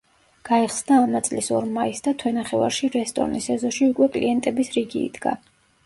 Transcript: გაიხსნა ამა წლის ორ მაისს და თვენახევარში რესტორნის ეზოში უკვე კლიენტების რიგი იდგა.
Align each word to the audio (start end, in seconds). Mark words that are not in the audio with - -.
გაიხსნა 0.47 0.97
ამა 1.01 1.21
წლის 1.27 1.51
ორ 1.59 1.67
მაისს 1.75 2.07
და 2.09 2.15
თვენახევარში 2.23 2.91
რესტორნის 2.99 3.53
ეზოში 3.59 3.91
უკვე 3.93 4.13
კლიენტების 4.19 4.77
რიგი 4.79 5.09
იდგა. 5.11 5.41